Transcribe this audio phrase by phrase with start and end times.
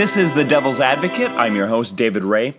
[0.00, 1.30] This is The Devil's Advocate.
[1.32, 2.54] I'm your host, David Ray.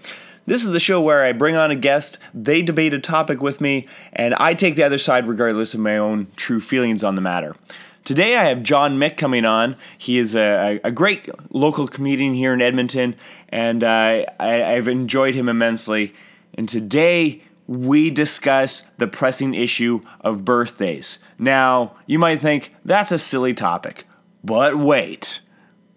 [0.45, 3.59] This is the show where I bring on a guest, they debate a topic with
[3.59, 7.21] me, and I take the other side regardless of my own true feelings on the
[7.21, 7.55] matter.
[8.03, 9.75] Today I have Jon Mick coming on.
[9.97, 13.15] He is a, a great local comedian here in Edmonton,
[13.49, 16.13] and uh, I, I've enjoyed him immensely.
[16.53, 21.17] And today we discuss the pressing issue of birthdays.
[21.39, 24.05] Now, you might think that's a silly topic,
[24.43, 25.41] but wait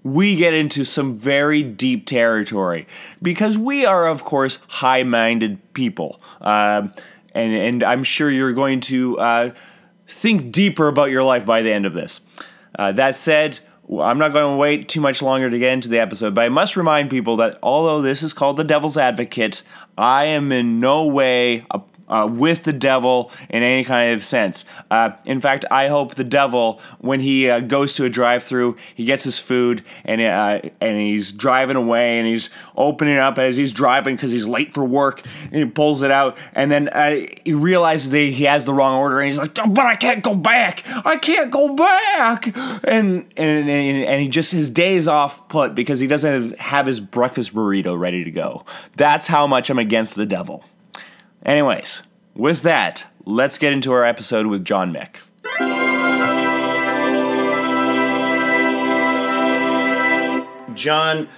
[0.05, 2.87] we get into some very deep territory
[3.23, 6.21] because we are, of course, high minded people.
[6.41, 6.89] Uh,
[7.35, 9.51] and, and I'm sure you're going to uh,
[10.07, 12.21] think deeper about your life by the end of this.
[12.79, 13.59] Uh, that said,
[13.91, 16.48] I'm not going to wait too much longer to get into the episode, but I
[16.50, 19.62] must remind people that although this is called The Devil's Advocate,
[19.97, 24.64] I am in no way a uh, with the devil in any kind of sense.
[24.91, 29.05] Uh, in fact, I hope the devil, when he uh, goes to a drive-through, he
[29.05, 33.72] gets his food and uh, and he's driving away and he's opening up as he's
[33.72, 35.22] driving because he's late for work.
[35.50, 39.20] He pulls it out and then uh, he realizes that he has the wrong order
[39.20, 40.84] and he's like, "But I can't go back!
[41.05, 42.47] I can't go back!"
[42.84, 46.86] And and and, and he just his day is off put because he doesn't have
[46.86, 48.64] his breakfast burrito ready to go.
[48.97, 50.64] That's how much I'm against the devil.
[51.45, 52.03] Anyways,
[52.34, 55.20] with that, let's get into our episode with Jon Mick.
[60.75, 61.28] Jon,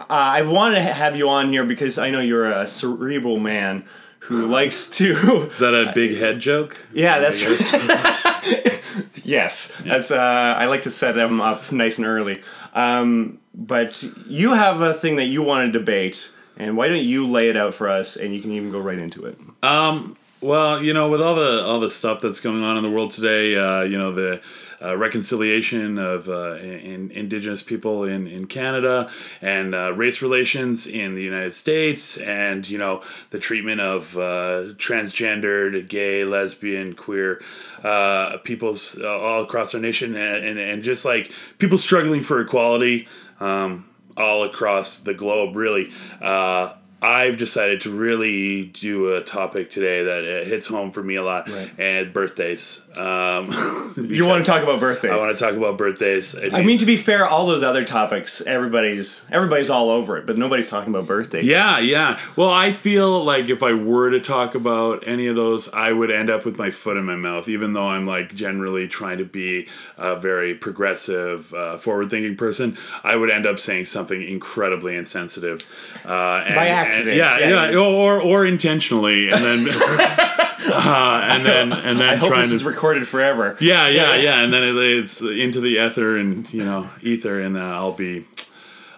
[0.00, 3.84] uh, I've wanted to have you on here because I know you're a cerebral man
[4.18, 5.48] who likes to.
[5.52, 6.84] Is that a big head joke?
[6.92, 8.82] Yeah, that's right.
[9.24, 10.10] yes, that's.
[10.10, 12.42] Uh, I like to set them up nice and early.
[12.74, 17.26] Um, but you have a thing that you want to debate and why don't you
[17.26, 19.38] lay it out for us, and you can even go right into it.
[19.62, 20.16] Um.
[20.42, 23.10] Well, you know, with all the all the stuff that's going on in the world
[23.10, 24.42] today, uh, you know the
[24.82, 31.14] uh, reconciliation of uh, in, Indigenous people in, in Canada and uh, race relations in
[31.14, 37.42] the United States, and you know the treatment of uh, transgendered, gay, lesbian, queer
[37.82, 43.08] uh, peoples all across our nation, and, and, and just like people struggling for equality.
[43.40, 45.92] Um, all across the globe, really.
[46.20, 46.72] Uh,
[47.02, 51.22] I've decided to really do a topic today that uh, hits home for me a
[51.22, 51.70] lot, right.
[51.78, 52.82] and birthdays.
[52.98, 55.10] Um, you want to talk about birthdays?
[55.10, 56.36] I want to talk about birthdays.
[56.36, 60.16] I mean, I mean, to be fair, all those other topics, everybody's everybody's all over
[60.16, 61.44] it, but nobody's talking about birthdays.
[61.44, 62.18] Yeah, yeah.
[62.36, 66.10] Well, I feel like if I were to talk about any of those, I would
[66.10, 69.24] end up with my foot in my mouth, even though I'm like generally trying to
[69.24, 72.76] be a very progressive, uh, forward-thinking person.
[73.04, 75.64] I would end up saying something incredibly insensitive.
[76.04, 77.08] Uh, and, By accident.
[77.08, 80.32] And, yeah, yeah, yeah, or or intentionally, and then.
[80.68, 83.56] uh, and then and then I hope trying this to is recorded forever.
[83.60, 87.56] Yeah, yeah, yeah, and then it, it's into the ether and you know ether, and
[87.56, 88.24] uh, I'll be.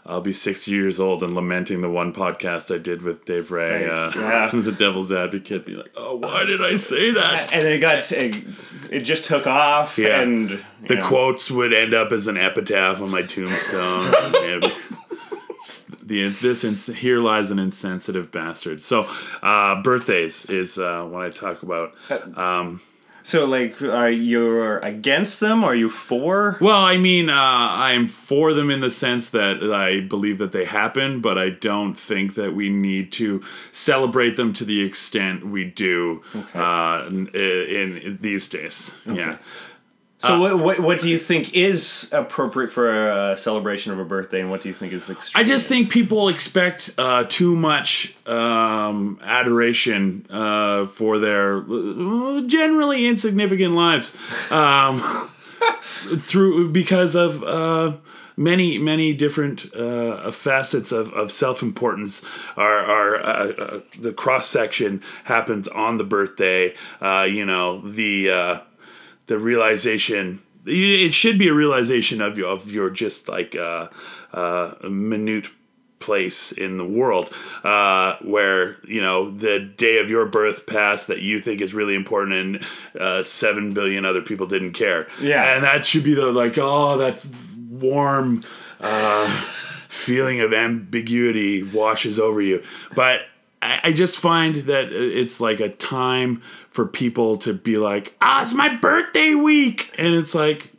[0.06, 3.86] I'll be 60 years old and lamenting the one podcast I did with Dave Ray,
[3.86, 4.50] uh, yeah.
[4.54, 8.42] the Devil's Advocate, be like, "Oh, why did I say that?" And it got, it,
[8.90, 10.22] it just took off, yeah.
[10.22, 11.06] and the know.
[11.06, 14.10] quotes would end up as an epitaph on my tombstone
[16.02, 18.80] the this ins- here lies an insensitive bastard.
[18.80, 19.08] So,
[19.42, 21.94] uh, birthdays is uh, what I talk about.
[22.36, 22.80] Um,
[23.28, 25.62] so, like, are you against them?
[25.62, 26.56] Are you for?
[26.62, 30.64] Well, I mean, uh, I'm for them in the sense that I believe that they
[30.64, 35.64] happen, but I don't think that we need to celebrate them to the extent we
[35.64, 36.58] do okay.
[36.58, 38.98] uh, in, in, these days.
[39.06, 39.18] Okay.
[39.18, 39.36] Yeah.
[40.18, 44.04] So uh, what, what, what do you think is appropriate for a celebration of a
[44.04, 45.44] birthday, and what do you think is extreme?
[45.44, 53.06] I just think people expect uh, too much um, adoration uh, for their uh, generally
[53.06, 54.18] insignificant lives
[54.50, 55.00] um,
[56.18, 57.92] through because of uh,
[58.36, 62.24] many many different uh, facets of, of self importance
[62.56, 66.74] are, are uh, uh, the cross section happens on the birthday.
[67.00, 68.62] Uh, you know the
[69.28, 73.88] the realization it should be a realization of your of your just like uh,
[74.32, 75.48] uh, minute
[75.98, 77.32] place in the world
[77.64, 81.94] uh, where you know the day of your birth passed that you think is really
[81.94, 85.08] important and uh, seven billion other people didn't care.
[85.20, 85.54] Yeah.
[85.54, 87.24] And that should be the like oh that
[87.70, 88.42] warm
[88.80, 89.28] uh,
[89.88, 92.62] feeling of ambiguity washes over you.
[92.94, 93.22] But
[93.60, 98.42] I, I just find that it's like a time for people to be like, ah,
[98.42, 99.94] it's my birthday week.
[99.98, 100.72] And it's like,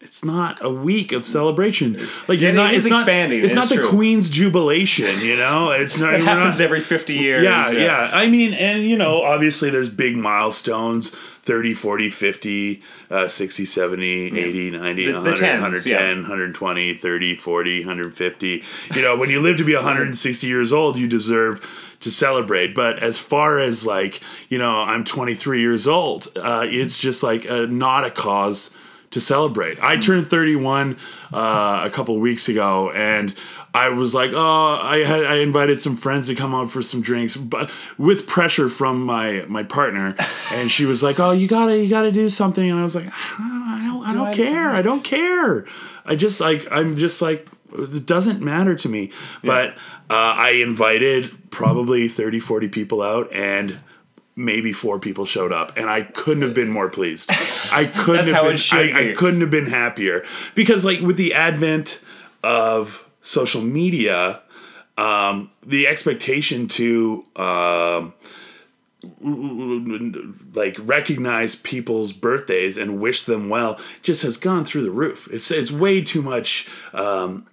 [0.00, 1.98] it's not a week of celebration.
[2.28, 2.74] Like you're not.
[2.74, 3.40] It's, it's expanding.
[3.40, 3.86] Not, it's, not the.
[3.88, 5.18] Queen's jubilation.
[5.20, 6.12] You know, it's not.
[6.12, 7.42] it happens not, every fifty years.
[7.42, 12.82] Yeah, yeah, yeah, I mean, and you know, obviously, there's big milestones 30, 40, 50,
[13.10, 16.20] uh, 60, 70, 80, 90, The- the 100, tens, 110, yeah.
[16.22, 18.62] 120, 30, 40, 150.
[18.94, 21.60] You know, when you live to be 160 years old, you deserve
[22.00, 22.74] to celebrate.
[22.74, 27.44] But as far as like, you know, I'm 23 years old, uh, it's just like
[27.44, 28.74] a, not a cause
[29.14, 29.82] to celebrate.
[29.82, 30.96] I turned 31
[31.32, 33.34] uh, a couple weeks ago, and
[33.72, 37.00] I was like, oh, I had I invited some friends to come out for some
[37.00, 40.14] drinks, but with pressure from my my partner,
[40.52, 43.08] and she was like, oh, you gotta you gotta do something, and I was like,
[43.12, 45.64] I don't I don't I- care, I don't care.
[46.04, 49.10] I just like I'm just like it doesn't matter to me.
[49.42, 49.70] But
[50.10, 53.80] uh, I invited probably 30, 40 people out, and
[54.36, 57.30] maybe four people showed up and i couldn't have been more pleased.
[57.72, 60.24] I couldn't have been I, I couldn't have been happier.
[60.54, 62.00] Because like with the advent
[62.42, 64.42] of social media
[64.96, 68.14] um, the expectation to um,
[70.54, 75.28] like recognize people's birthdays and wish them well just has gone through the roof.
[75.32, 77.46] It's it's way too much um,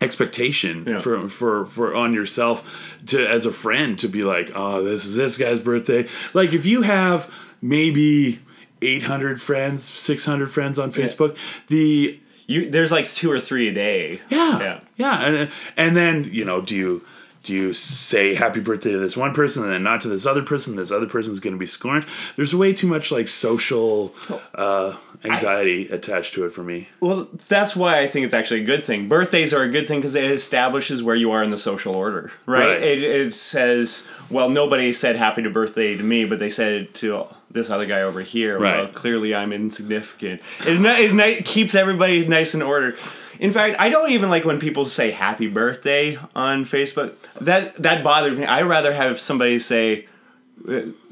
[0.00, 0.98] expectation Yeah.
[0.98, 5.14] for for for on yourself to as a friend to be like oh this is
[5.14, 7.30] this guy's birthday like if you have
[7.60, 8.40] maybe
[8.82, 11.36] 800 friends 600 friends on facebook
[11.68, 14.20] the You there's like two or three a day.
[14.30, 14.80] yeah Yeah.
[14.96, 17.02] yeah and and then you know do you
[17.42, 20.42] do you say happy birthday to this one person and then not to this other
[20.42, 22.04] person this other person's going to be scorned
[22.36, 24.14] there's way too much like social
[24.54, 24.94] uh
[25.24, 28.84] anxiety attached to it for me Well, that's why I think it's actually a good
[28.84, 29.08] thing.
[29.08, 32.32] Birthdays are a good thing because it establishes where you are in the social order,
[32.46, 32.68] right?
[32.68, 32.82] Right.
[32.82, 36.94] It, it says, well, nobody said happy to birthday to me, but they said it
[36.94, 38.58] to this other guy over here.
[38.58, 40.40] Well, clearly I'm insignificant.
[40.60, 42.96] It, it keeps everybody nice and order.
[43.40, 47.14] In fact, I don't even like when people say happy birthday on Facebook.
[47.40, 48.44] That that bothers me.
[48.44, 50.06] I'd rather have somebody say,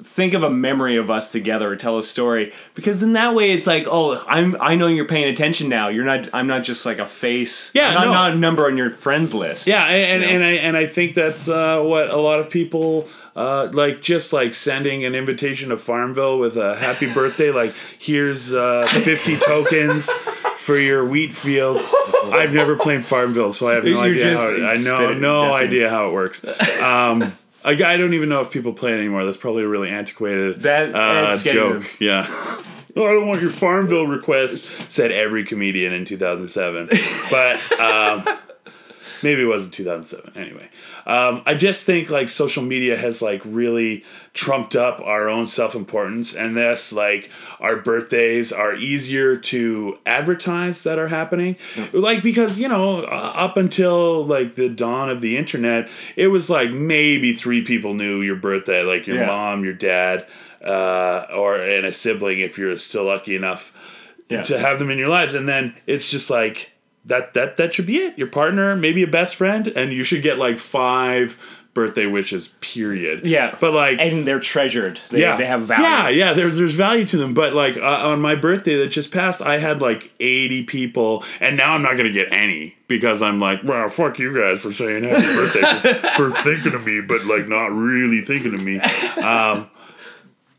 [0.02, 3.50] think of a memory of us together or tell a story because in that way
[3.50, 6.84] it's like oh i'm i know you're paying attention now you're not i'm not just
[6.84, 8.12] like a face Yeah, i'm not, no.
[8.12, 11.14] not a number on your friends list Yeah, and, and, and I and I think
[11.14, 14.02] that's uh, what a lot of people uh, like.
[14.02, 17.50] Just like sending an invitation to Farmville with a happy birthday.
[17.50, 20.10] Like here's uh, fifty tokens
[20.68, 21.80] for your wheat field.
[22.24, 24.22] I've never played Farmville, so I have no You're idea.
[24.22, 25.66] just How it, I know no guessing.
[25.68, 26.44] idea how it works.
[26.44, 27.32] Um,
[27.64, 29.24] I, I don't even know if people play it anymore.
[29.24, 31.84] That's probably a really antiquated That- uh, joke.
[31.98, 32.26] Yeah.
[32.96, 36.88] Oh, I don't want your Farmville request, said every comedian in 2007.
[37.30, 38.24] But um,
[39.22, 40.68] maybe it wasn't 2007 anyway
[41.06, 44.04] um, i just think like social media has like really
[44.34, 47.30] trumped up our own self-importance and thus like
[47.60, 51.56] our birthdays are easier to advertise that are happening
[51.92, 56.70] like because you know up until like the dawn of the internet it was like
[56.70, 59.26] maybe three people knew your birthday like your Yeah.
[59.26, 60.26] mom your dad
[60.64, 63.72] uh, or and a sibling if you're still lucky enough
[64.28, 64.42] Yeah.
[64.42, 66.72] to have them in your lives and then it's just like
[67.08, 68.16] that that that should be it.
[68.16, 73.26] Your partner maybe a best friend and you should get like five birthday wishes period.
[73.26, 73.56] Yeah.
[73.60, 75.00] But like and they're treasured.
[75.10, 75.37] They, yeah.
[75.37, 75.84] they have value.
[75.84, 77.34] Yeah yeah there's there's value to them.
[77.34, 81.56] But like uh, on my birthday that just passed i had like 80 people and
[81.56, 85.04] now i'm not gonna get any because i'm like well fuck you guys for saying
[85.04, 88.80] happy birthday for, for thinking of me but like not really thinking of me.
[89.23, 89.71] Um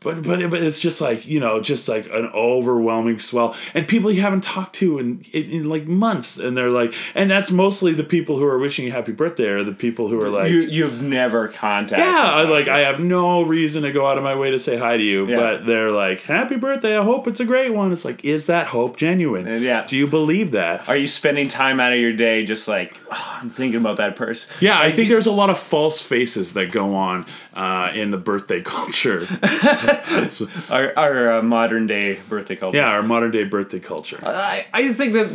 [0.00, 4.10] but but but it's just like you know just like an overwhelming swell and people
[4.10, 7.92] you haven't talked to in, in, in like months and they're like and that's mostly
[7.92, 10.60] the people who are wishing you happy birthday are the people who are like you
[10.60, 14.34] you've never contacted yeah, I, like I have no reason to go out of my
[14.34, 15.36] way to say hi to you, Yeah.
[15.36, 16.96] but they're like, "Happy birthday!
[16.96, 19.46] I hope it's a great one." It's like, is that hope genuine?
[19.46, 19.84] Uh, yeah.
[19.86, 20.88] Do you believe that?
[20.88, 24.16] are you spending time out of your day just like "Oh, i'm thinking about that
[24.16, 28.10] person Yeah, I think there's a lot of false faces that go on uh, in
[28.10, 29.26] the birthday culture.
[30.08, 34.18] That's- our, our uh, modern day birthday culture yeah, our modern day birthday culture.
[34.22, 35.30] I, I think that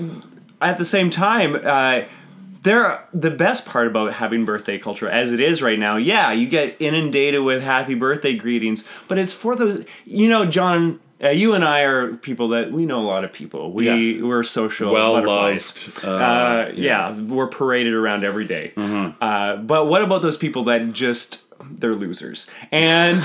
[0.61, 2.01] at the same time, uh,
[2.61, 5.97] there the best part about having birthday culture as it is right now.
[5.97, 9.85] Yeah, you get inundated with happy birthday greetings, but it's for those.
[10.05, 10.99] You know, Jon.
[11.23, 13.71] Uh, you and I are people that we know a lot of people.
[13.71, 13.85] We
[14.17, 14.21] Yeah.
[14.21, 15.87] we're social Well butterflies.
[16.03, 16.05] loved.
[16.05, 17.13] Uh, Uh, yeah.
[17.17, 18.73] we're paraded around every day.
[18.75, 22.49] Uh, but what about those people that just they're losers.
[22.71, 23.23] And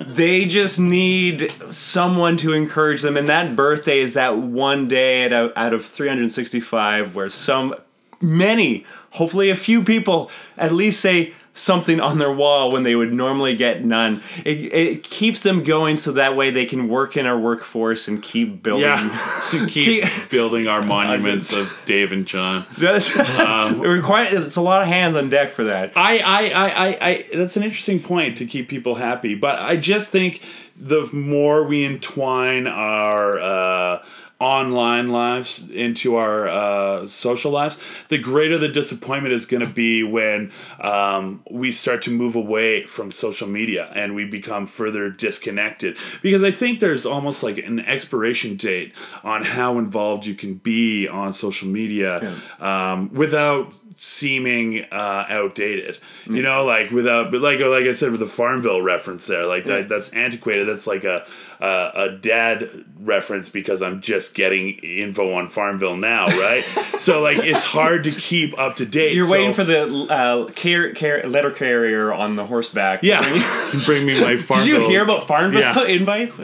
[0.00, 3.16] they just need someone to encourage them.
[3.16, 7.74] And that birthday is that one day out of, out of 365 where some
[8.20, 13.12] many hopefully a few people at least say something on their wall when they would
[13.12, 14.22] normally get none.
[14.44, 18.22] It, it keeps them going so that way they can work in our workforce and
[18.22, 18.86] keep building.
[18.86, 22.66] Yeah, keep, Keep- building our monuments of Dave and Jon.
[22.78, 25.92] That's, it require, it's a lot of hands on deck for that.
[25.96, 29.34] I, I, I, I, I, that's an interesting point to keep people happy.
[29.34, 30.42] But I just think
[30.78, 34.04] the more we entwine our uh,
[34.38, 37.78] online lives into our uh, social lives,
[38.08, 42.84] the greater the disappointment is going to be when um, we start to move away
[42.84, 45.96] from social media and we become further disconnected.
[46.20, 51.08] Because I think there's almost like an expiration date on how involved you can be
[51.08, 55.98] on social media um, without seeming uh, outdated.
[56.26, 59.64] You know, like without, but like like I said with the Farmville reference there, like
[59.64, 60.68] that that's antiquated.
[60.68, 61.26] That's like a
[61.60, 66.64] a, a dad reference because I'm just getting info on Farmville now, right?
[66.98, 69.14] so like it's hard to keep up to date.
[69.14, 73.00] You're So- waiting for the uh, car- car- letter carrier on the horseback.
[73.02, 73.20] yeah.
[73.22, 74.66] bring- Bring me my Farmville.
[74.78, 75.84] Did you hear about Farmville Yeah.
[75.84, 76.36] invites?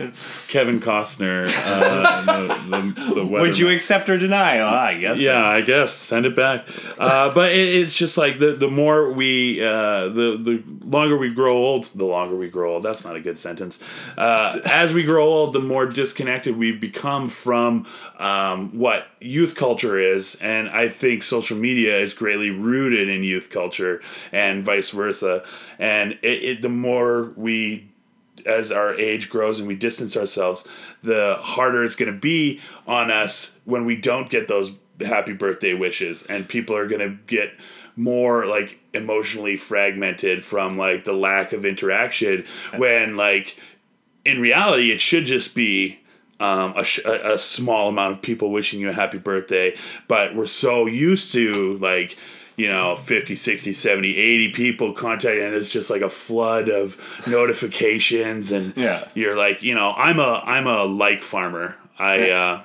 [0.48, 1.50] Kevin Costner?
[1.64, 2.56] Uh,
[2.94, 4.58] the, the, Would you accept or deny?
[4.60, 5.18] Oh, I guess.
[5.18, 5.24] so.
[5.24, 6.66] Yeah, I guess send it back.
[6.98, 11.30] Uh, but it, it's just like the the more we uh, the the longer we
[11.30, 12.82] grow old, the longer we grow old.
[12.82, 13.78] That's not a good sentence.
[14.16, 17.71] Uh, as we grow old, the more disconnected we become from
[18.18, 23.50] um, what youth culture is, and I think social media is greatly rooted in youth
[23.50, 24.00] culture,
[24.32, 25.44] and vice versa.
[25.78, 27.88] And it, it the more we
[28.46, 30.66] as our age grows and we distance ourselves,
[31.02, 35.74] the harder it's going to be on us when we don't get those happy birthday
[35.74, 37.52] wishes, and people are going to get
[37.94, 42.44] more like emotionally fragmented from like the lack of interaction.
[42.76, 43.56] When like
[44.24, 45.98] in reality, it should just be.
[46.42, 49.76] Um, a, sh- a, a small amount of people wishing you a happy birthday,
[50.08, 52.16] but we're so used to like
[52.56, 56.98] you know 50 60 70 80 people contacting and it's just like a flood of
[57.26, 59.08] notifications and Yeah.
[59.14, 62.62] you're like you know i'm a i'm a like farmer i uh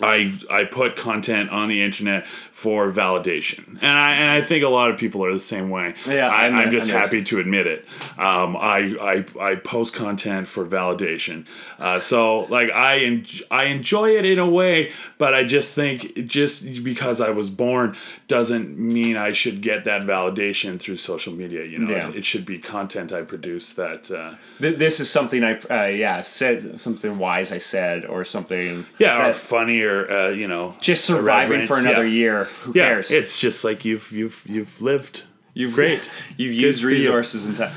[0.00, 4.68] I I put content on the internet for validation, and I and I think a
[4.68, 5.94] lot of people are the same way.
[6.06, 7.84] Yeah, I, I'm- I'm just I'm- happy to admit it.
[8.18, 11.46] Um, I, I I post content for validation,
[11.78, 16.26] uh, so like I en- I enjoy it in a way, but I just think
[16.26, 17.96] just because I was born
[18.28, 21.64] doesn't mean I should get that validation through social media.
[21.64, 22.10] You know, Yeah.
[22.14, 24.10] it, should be content I produce that.
[24.10, 28.84] Uh, Th- This is something I, uh, yeah, said something wise I said or something.
[28.98, 32.20] yeah, or that- funny or uh, you know, just surviving for another Yeah.
[32.20, 32.44] year.
[32.64, 33.10] Who Yeah, cares?
[33.10, 35.22] it's just like you've you've you've lived.
[35.54, 36.10] You've great.
[36.36, 36.96] You've Good used for you.
[36.96, 37.72] resources and time.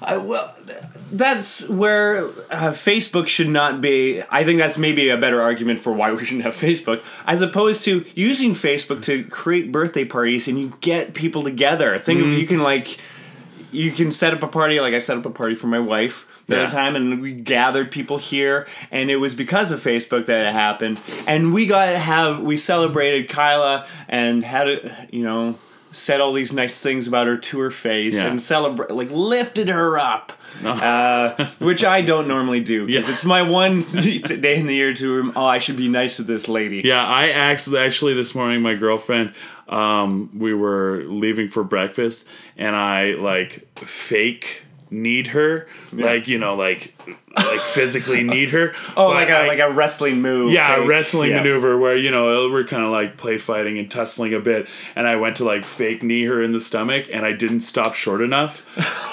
[0.00, 0.54] Uh, well,
[1.10, 4.22] that's where uh, Facebook should not be.
[4.30, 7.84] I think that's maybe a better argument for why we shouldn't have Facebook, as opposed
[7.86, 11.98] to using Facebook to create birthday parties and you get people together.
[11.98, 12.32] Think Mm-hmm.
[12.34, 12.98] of you can like,
[13.72, 14.80] you can set up a party.
[14.80, 16.62] Like I set up a party for my wife the Yeah.
[16.62, 20.52] other time, and we gathered people here, and it was because of Facebook that it
[20.52, 21.00] happened.
[21.26, 25.56] And we got to have we celebrated Kyla and had a you know
[25.90, 28.26] said all these nice things about her to her face Yeah.
[28.26, 30.32] and celebrate like lifted her up.
[30.64, 33.12] Uh, which I don't normally do because Yeah.
[33.12, 36.48] it's my one day in the year to oh I should be nice to this
[36.48, 36.82] lady.
[36.84, 39.32] Yeah, I actually actually this morning my girlfriend
[39.68, 42.24] um we were leaving for breakfast
[42.56, 46.94] and I like fake need her like you know like
[47.36, 50.52] like physically need her Oh, like a I- like a wrestling move.
[50.52, 51.36] yeah, a wrestling yeah.
[51.36, 54.66] maneuver where you know we're kind of like play fighting and tussling a bit,
[54.96, 57.94] and I went to like fake knee her in the stomach, and I didn't stop
[57.94, 58.64] short enough,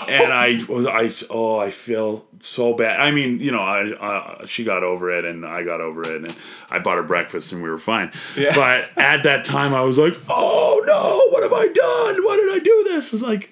[0.10, 3.00] and I was I oh I feel so bad.
[3.00, 6.24] I mean you know I uh, she got over it and I got over it,
[6.24, 6.36] and
[6.72, 8.12] I bought her breakfast and we were fine.
[8.38, 8.56] Yeah.
[8.56, 12.24] But at that time I was like, oh no, what have I done?
[12.26, 13.14] Why did I do this?
[13.14, 13.52] It's like.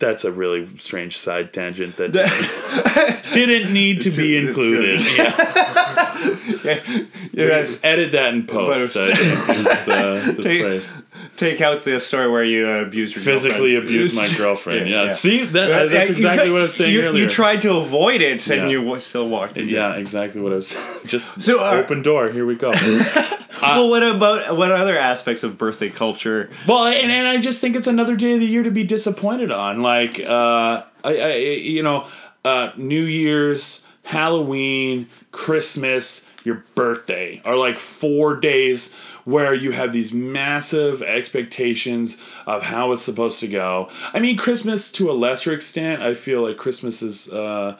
[0.00, 2.12] That's a really strange side tangent that
[3.32, 5.00] didn't need to be included.
[6.62, 6.80] Yeah.
[7.32, 8.94] yeah, that's- Edit that in post.
[8.94, 10.82] But I think is the, the Take-.
[11.40, 13.84] Take out the story where you uh, abused your Physically girlfriend.
[13.84, 14.88] abuse my girlfriend.
[14.88, 15.12] Yeah, Yeah.
[15.14, 17.22] See, that, that's exactly cut- what I was saying you, earlier.
[17.24, 18.78] You tried to avoid it, and Yeah.
[18.78, 19.56] you still walked.
[19.56, 19.64] it.
[19.66, 21.00] yeah, exactly what I was.
[21.06, 22.30] Just So, uh, open door.
[22.30, 22.70] Here we go.
[23.62, 26.50] well, what about what other aspects of birthday culture?
[26.68, 29.50] Well, and, and I just think it's another day of the year to be disappointed
[29.50, 29.82] on.
[29.82, 32.06] Like, uh, I, I you know,
[32.44, 38.92] uh, New Year's, Halloween, Christmas, your birthday are like four days
[39.24, 43.88] where you have these massive expectations of how it's supposed to go.
[44.12, 47.32] I mean, Christmas to a lesser extent, I feel like Christmas is.
[47.32, 47.76] Uh,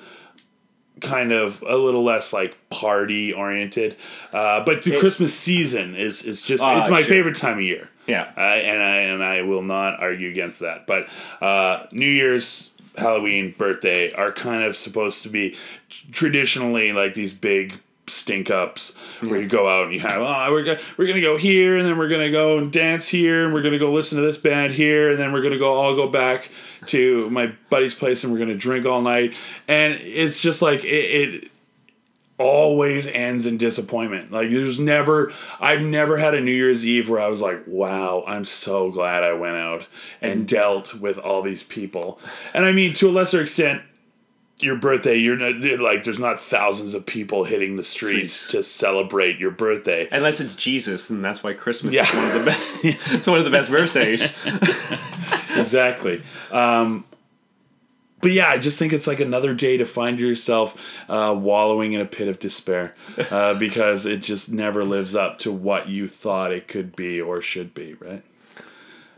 [1.01, 3.97] kind of a little less like party oriented.
[4.35, 7.09] Uh, but the Christmas season is is just Ah, it's my sure.
[7.09, 7.89] favorite time of year.
[8.07, 8.31] Yeah.
[8.37, 10.87] Uh, and I and I will not argue against that.
[10.87, 11.09] But
[11.41, 15.57] uh, New Year's, Halloween, birthday are kind of supposed to be
[16.13, 20.65] traditionally like these big stink ups where you go out and you have oh we're
[20.65, 23.63] gonna we're gonna go here and then we're gonna go and dance here and we're
[23.63, 26.49] gonna go listen to this band here and then we're gonna go all go back
[26.87, 29.35] to my buddy's place and we're gonna drink all night
[29.69, 30.89] and it's just like it,
[31.45, 31.51] it
[32.41, 34.33] always ends in disappointment.
[34.33, 38.25] Like there's never I've never had a New Year's Eve where I was like, "Wow,
[38.27, 39.87] I'm so glad I went out
[40.23, 40.47] and mm-hmm.
[40.47, 42.19] dealt with all these people."
[42.55, 43.83] And I mean to a lesser extent
[44.63, 49.39] your birthday, you're not like there's not thousands of people hitting the streets to celebrate
[49.39, 50.09] your birthday.
[50.13, 52.05] Unless it's Jesus, and that's why Christmas Yeah.
[52.05, 52.81] is one of the best.
[52.85, 54.23] it's one of the best birthdays.
[55.59, 56.23] exactly.
[56.51, 57.05] Um,
[58.21, 62.01] but yeah, I just think it's like another day to find yourself uh, wallowing in
[62.03, 62.95] a pit of despair
[63.31, 67.41] uh, because it just never lives up to what you thought it could be or
[67.41, 68.23] should be, right?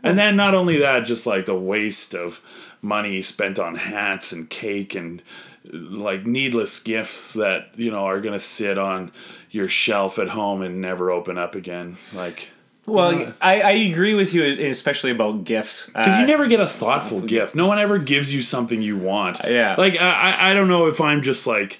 [0.03, 2.41] And then not only that, just like the waste of
[2.81, 5.23] money spent on hats and cake and
[5.71, 9.11] like needless gifts that you know are gonna sit on
[9.49, 12.49] your shelf at home and never open up again, like.
[12.85, 15.85] Well, I, I agree with you, especially about gifts.
[15.85, 17.55] Because Uh, you never get a thoughtful gift.
[17.55, 19.39] No one ever gives you something you want.
[19.47, 19.75] Yeah.
[19.77, 21.79] Like I, I- I don't know if I'm just like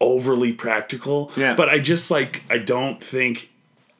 [0.00, 1.30] overly practical.
[1.36, 1.54] Yeah.
[1.54, 3.50] But I just like I don't think.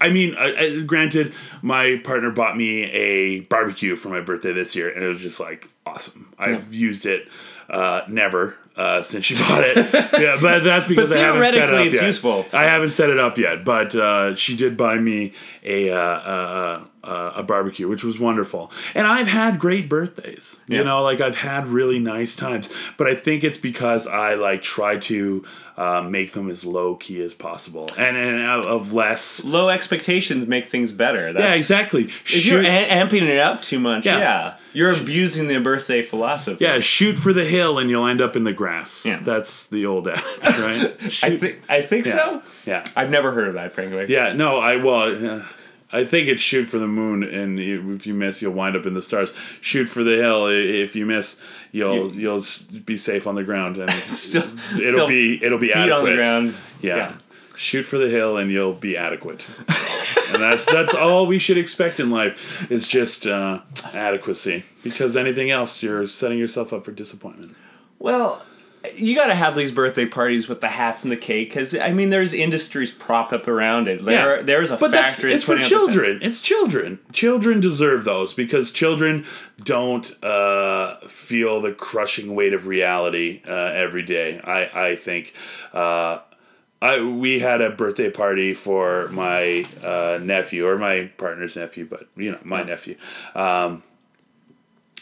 [0.04, 1.32] I mean, I, I, granted,
[1.62, 5.40] my partner bought me a barbecue for my birthday this year, and it was just
[5.40, 6.34] like awesome.
[6.38, 7.28] I've used it
[7.70, 9.76] uh, never uh, since she bought it.
[10.20, 12.06] yeah, but that's because But I haven't set it theoretically up it's yet.
[12.06, 12.46] useful.
[12.52, 15.32] I haven't set it up yet, but uh, she did buy me
[15.64, 18.72] a uh, uh, uh, a barbecue, which was wonderful.
[18.94, 20.60] And I've had great birthdays.
[20.66, 20.78] Yeah.
[20.78, 22.70] You know, like I've had really nice times.
[22.96, 25.44] But I think it's because I like try to
[25.76, 29.44] uh, make them as low key as possible and, and of- less.
[29.44, 31.30] low expectations make things better.
[31.32, 32.04] That's, Yeah, exactly.
[32.04, 34.18] If you're amping it up too much, Yeah.
[34.18, 36.64] yeah, you're abusing the birthday philosophy.
[36.64, 39.04] yeah, shoot for the hill and you'll end up in the grass.
[39.06, 39.20] Yeah.
[39.22, 40.96] That's the old adage, right?
[41.22, 42.42] I think I think so.
[42.66, 42.84] yeah.
[42.96, 44.06] I've never heard of that, frankly.
[44.08, 45.02] Yeah, no, I well,
[45.40, 45.44] uh,
[45.92, 48.94] I think it's shoot for the moon, and if you miss, you'll wind up in
[48.94, 49.32] the stars.
[49.60, 50.46] Shoot for the hill.
[50.48, 51.40] If you miss,
[51.72, 52.44] you'll You- you'll
[52.84, 53.90] be safe on the ground, and
[54.28, 54.42] Still-
[54.80, 55.92] it'll still be it'll be adequate.
[55.98, 56.54] on the ground.
[56.82, 56.96] Yeah.
[56.96, 57.12] Yeah.
[57.56, 59.46] Shoot for the hill, and you'll be adequate.
[60.32, 62.34] and that's that's all we should expect in life.
[62.68, 63.60] Is just uh,
[63.92, 67.54] adequacy, because anything else, you're setting yourself up for disappointment.
[68.00, 68.44] Well,
[68.94, 71.92] you got to have these birthday parties with the hats and the cake because I
[71.92, 74.04] mean, there's industries propped up around it.
[74.04, 75.32] There, there's a but that's factory.
[75.32, 76.18] it's for putting out the children.
[76.22, 76.98] It's children.
[77.12, 79.24] Children deserve those because children
[79.62, 84.40] don't uh, feel the crushing weight of reality uh, every day.
[84.40, 85.34] I I think.
[85.72, 86.18] Uh,
[86.82, 92.08] I, we had a birthday party for my uh, nephew or my partner's nephew, but
[92.14, 92.96] you know my nephew.
[93.34, 93.82] Um,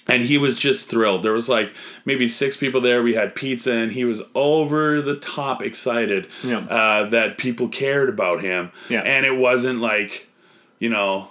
[0.09, 1.23] and he was just thrilled.
[1.23, 1.73] There was like
[2.05, 3.03] maybe six people there.
[3.03, 6.59] We had pizza, and he was over the top excited Yeah.
[6.59, 8.73] uh, that people cared about him.
[8.89, 9.01] Yeah.
[9.03, 10.29] And it wasn't like,
[10.79, 11.29] you know,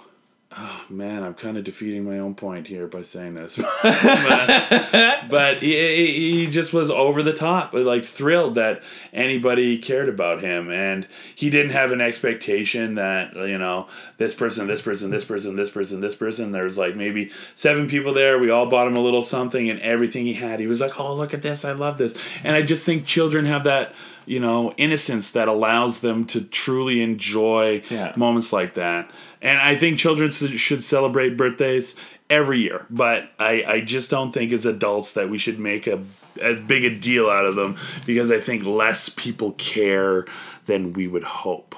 [0.56, 3.56] oh man, I'm kind of defeating my own point here by saying this.
[3.82, 10.08] but but he, he just was over the top, uh, like thrilled that anybody cared
[10.08, 10.70] about him.
[10.70, 13.88] And he didn't have an expectation that, you know,
[14.18, 16.52] this person, this person, this person, this person, this person.
[16.52, 18.38] There was like maybe seven people there.
[18.38, 21.14] We all bought him a little something, and everything he had, he was like, oh,
[21.14, 21.64] look at this.
[21.64, 22.14] I love this.
[22.44, 23.94] And I just think children have that.
[24.24, 28.12] You know, innocence that allows them to truly enjoy Yeah.
[28.14, 29.10] moments like that.
[29.42, 31.96] And I think children should celebrate birthdays
[32.30, 36.02] every year, but I, I just don't think as adults that we should make a
[36.40, 37.76] as big a deal out of them
[38.06, 40.24] because I think less people care
[40.64, 41.74] than we would hope.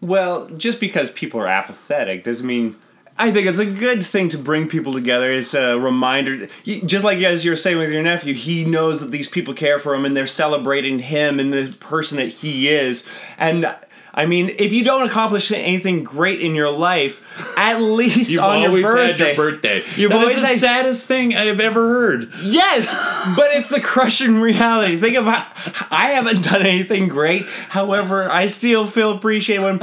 [0.00, 2.76] Well, just because people are apathetic doesn't mean.
[3.20, 5.28] I think it's a good thing to bring people together.
[5.32, 9.10] It's a reminder, just like as you were saying with your nephew, he knows that
[9.10, 13.08] these people care for him and they're celebrating him and the person that he is.
[13.36, 13.74] And
[14.14, 17.22] I mean, if you don't accomplish anything great in your life,
[17.56, 19.02] at least You've on always your birthday.
[19.02, 19.76] Always had your birthday.
[19.96, 22.32] You've That is always the had- saddest thing I've ever heard.
[22.42, 22.88] Yes,
[23.36, 24.96] but it's the crushing reality.
[24.96, 25.46] Think how
[25.90, 27.44] I haven't done anything great.
[27.68, 29.78] However, I still feel appreciated when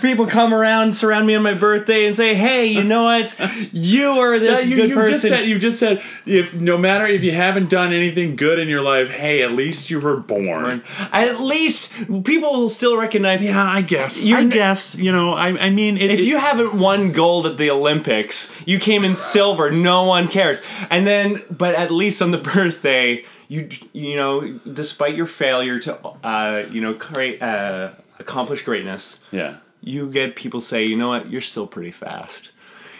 [0.00, 3.36] people come around, surround me on my birthday, and say, "Hey, you know what?
[3.72, 7.06] You are this you, good you person." just said you just said if no matter
[7.06, 10.82] if you haven't done anything good in your life, hey, at least you were born.
[11.12, 11.92] At least
[12.24, 13.42] people will still recognize.
[13.42, 14.24] Yeah, I guess.
[14.24, 14.96] You're I n- guess.
[14.96, 18.52] You know, I, I mean, it, If it- you haven't won gold at the Olympics,
[18.66, 19.70] you came in silver.
[19.70, 20.60] No one cares.
[20.90, 25.92] And then, but at least on the birthday, you you know, despite your failure to
[26.24, 29.56] uh, you know create uh, accomplish greatness, Yeah.
[29.82, 32.52] you get people say, you know what, you're still pretty fast.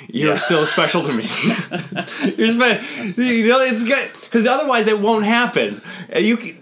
[0.08, 0.38] You're Yeah.
[0.38, 1.24] still special to me.
[2.36, 5.80] you're spe- you know it's good because otherwise it won't happen.
[6.10, 6.56] And You, c-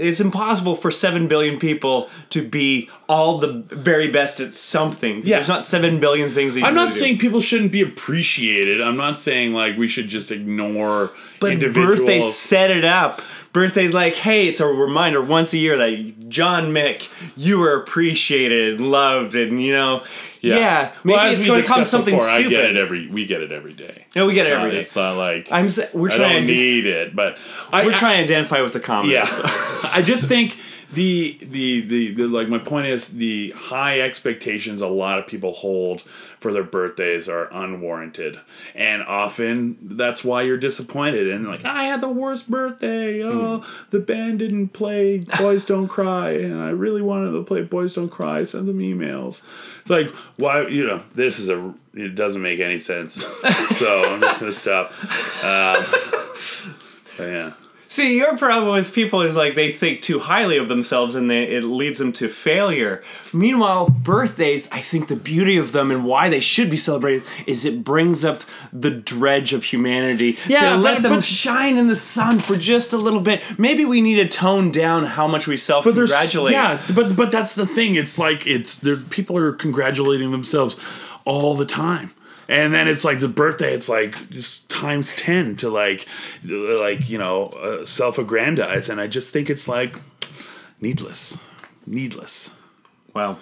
[0.00, 5.18] it's impossible for seven billion people to be all the very best at something.
[5.24, 5.36] Yeah.
[5.36, 6.56] There's not seven billion things.
[6.56, 6.96] I'm not really do.
[6.96, 8.80] saying people shouldn't be appreciated.
[8.80, 11.98] I'm not saying like we should just ignore But individuals.
[12.00, 13.22] birthdays set it up.
[13.52, 18.78] Birthday's like, hey, it's a reminder once a year that Jon Mick, you were appreciated
[18.80, 20.04] and loved, and you know,
[20.40, 22.46] yeah, maybe Well, it's we going to come something before, stupid.
[22.46, 23.08] I get it every.
[23.08, 24.06] We get it every day.
[24.14, 24.80] No, we get it It's every not- day.
[24.80, 25.68] It's not like I'm
[26.00, 27.36] we're I trying don't to need it, but
[27.72, 29.14] I, we're I- trying to identify with the comedy.
[29.14, 30.56] Yeah, I just think
[30.92, 35.52] the, the the the like my point is the high expectations a lot of people
[35.52, 38.40] hold for their birthdays are unwarranted,
[38.74, 43.22] and often that's why you're disappointed and like I had the worst birthday.
[43.22, 47.94] Oh, the band didn't play Boys Don't Cry, and I really wanted to play Boys
[47.94, 48.42] Don't Cry.
[48.44, 49.44] Send them emails.
[49.82, 53.14] It's like why you know this is a it doesn't make any sense.
[53.76, 54.90] so I'm just gonna stop.
[55.44, 55.84] Um,
[57.16, 57.52] but yeah.
[57.92, 61.42] See, your problem with people is like they think too highly of themselves and they,
[61.42, 63.02] it leads them to failure.
[63.32, 67.64] Meanwhile, birthdays, I think the beauty of them and why they should be celebrated is
[67.64, 71.96] it brings up the dredge of humanity Yeah, to let them but- shine in the
[71.96, 73.42] sun for just a little bit.
[73.58, 76.52] Maybe we need to tone down how much we self congratulate.
[76.52, 77.96] yeah, but but that's the thing.
[77.96, 78.98] It's like it's there.
[78.98, 80.78] People are congratulating themselves
[81.24, 82.12] all the time,
[82.50, 83.72] and then it's like the birthday.
[83.72, 86.06] It's like just times ten to like
[86.44, 89.94] like you know uh, self-aggrandize, and I just think it's like
[90.80, 91.38] needless,
[91.86, 92.52] needless.
[93.14, 93.38] Well,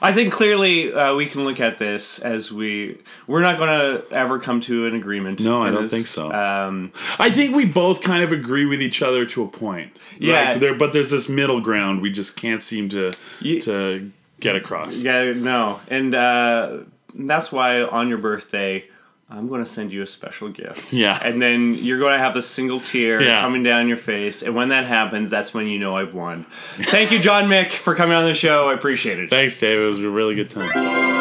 [0.00, 4.14] I think clearly uh, we can look at this as we we're not going to
[4.14, 5.40] ever come to an agreement.
[5.40, 5.92] No, I don't this.
[5.92, 6.32] think so.
[6.32, 9.96] Um, I think we both kind of agree with each other to a point.
[10.18, 10.52] Yeah.
[10.52, 14.54] Like, there, but there's this middle ground we just can't seem to Ye- to get
[14.56, 15.02] across.
[15.02, 16.78] Yeah, no, and uh,
[17.14, 18.84] that's why on your birthday,
[19.30, 20.92] I'm going to send you a special gift.
[20.92, 21.18] Yeah.
[21.22, 23.40] and then you're going to have a single tear Yeah.
[23.42, 26.46] coming down your face, and when that happens, that's when you know I've won.
[26.76, 28.70] Thank you, Jon Mick, for coming on the show.
[28.70, 29.28] I appreciate it.
[29.30, 29.78] Thanks, Dave.
[29.78, 31.17] It was a really good time.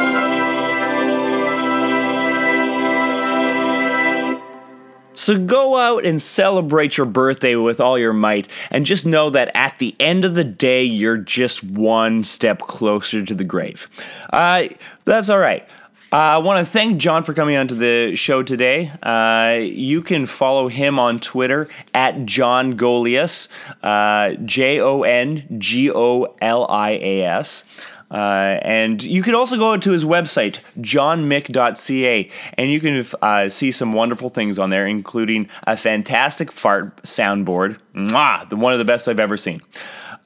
[5.28, 9.52] So go out and celebrate your birthday with all your might, and just know that
[9.54, 13.90] at the end of the day, you're just one step closer to the grave.
[14.32, 14.70] Uh,
[15.04, 15.68] that's all right.
[16.14, 18.90] Uh, I want to thank Jon for coming onto the show today.
[19.04, 23.50] Uh, you can follow him on Twitter at Jon Golias,
[23.84, 27.66] uh, J O N G O L I A S.
[28.10, 33.72] Uh, and you can also go to his website, jonmick.ca, and you can uh, see
[33.72, 37.78] some wonderful things on there, including a fantastic fart soundboard.
[37.94, 39.62] Mwah, the one of the best I've ever seen.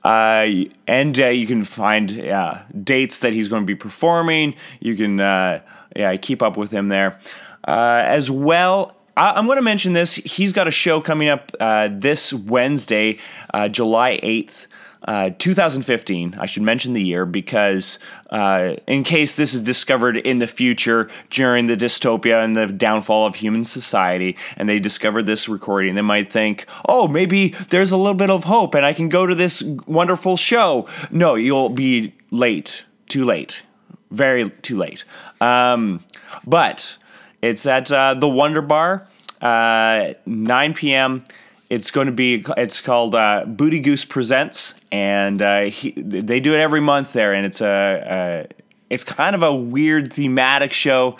[0.03, 0.47] Uh,
[0.87, 4.55] and uh, you can find uh, dates that he's going to be performing.
[4.79, 5.61] You can uh,
[5.95, 7.19] yeah, keep up with him there.
[7.65, 10.15] As well, I- I'm going to mention this.
[10.15, 13.19] He's got a show coming up uh, this Wednesday,
[13.53, 14.67] uh, July 8th.
[15.03, 16.35] Uh, 2015.
[16.39, 17.97] I should mention the year because,
[18.29, 23.25] uh, in case this is discovered in the future during the dystopia and the downfall
[23.25, 27.97] of human society, and they discover this recording, they might think, oh, maybe there's a
[27.97, 30.87] little bit of hope and I can go to this wonderful show.
[31.09, 32.85] No, you'll be late.
[33.07, 33.63] Too late.
[34.11, 35.03] Very too late.
[35.39, 36.03] Um,
[36.45, 36.97] but
[37.41, 39.07] it's at uh, the Wonder Bar,
[39.41, 41.23] uh, 9 p.m.
[41.71, 42.43] It's going to be.
[42.57, 47.33] It's called uh, Booty Goose Presents, and uh, he, they do it every month there,
[47.33, 51.15] and it's a, a it's kind of a weird thematic show,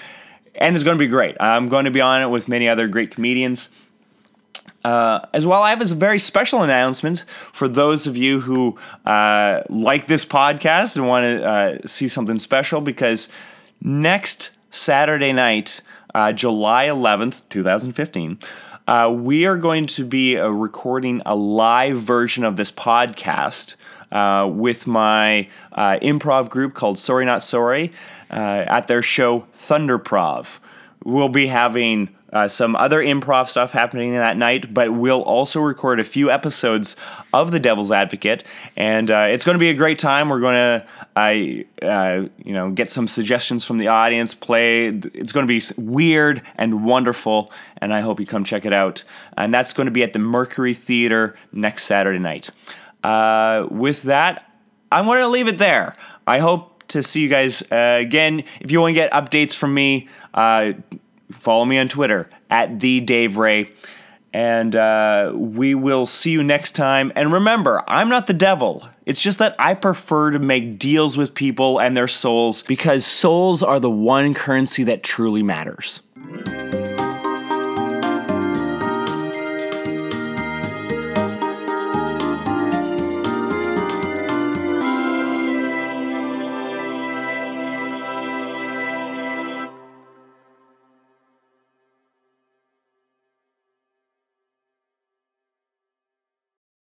[0.56, 1.38] and it's going to be great.
[1.40, 3.70] I'm going to be on it with many other great comedians.
[4.84, 9.62] Uh, as well, I have a very special announcement for those of you who uh,
[9.70, 13.30] like this podcast and want to uh, see something special because
[13.80, 15.80] next Saturday night,
[16.14, 18.38] uh, July 11th, 2015,
[18.92, 23.76] uh, we are going to be uh, recording a live version of this podcast
[24.12, 27.94] uh, with my uh, improv group called Sorry Not Sorry
[28.30, 30.60] uh, at their show Thunderprov.
[31.06, 36.00] We'll be having uh, some other improv stuff happening that night, but we'll also record
[36.00, 36.96] a few episodes
[37.34, 38.44] of The Devil's Advocate,
[38.76, 40.30] and uh, it's going to be a great time.
[40.30, 44.34] We're going to, I, uh, you know, get some suggestions from the audience.
[44.34, 44.88] Play.
[44.88, 49.04] It's going to be weird and wonderful, and I hope you come check it out.
[49.38, 52.50] And that's going to be at the Mercury Theater next Saturday night.
[53.04, 54.46] Uh, with that,
[54.92, 55.96] I'm going to leave it there.
[56.28, 58.44] I hope to see you guys uh, again.
[58.60, 60.74] If you want to get updates from me, uh,
[61.32, 63.72] follow me on Twitter at the Dave Ray.
[64.34, 67.12] And uh, we will see you next time.
[67.16, 68.88] And remember, I'm not the devil.
[69.06, 73.62] It's just that I prefer to make deals with people and their souls because souls
[73.62, 76.00] are the one currency that truly matters.